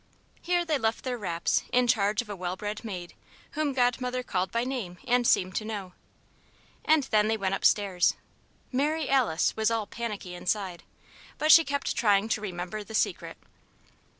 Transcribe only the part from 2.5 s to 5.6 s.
bred maid whom Godmother called by name and seemed